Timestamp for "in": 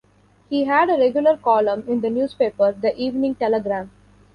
1.87-2.01